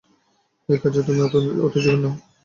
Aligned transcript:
এই 0.69 0.77
কাজে 0.81 1.01
তুমি 1.07 1.19
অতি 1.65 1.79
জঘন্য! 1.83 2.05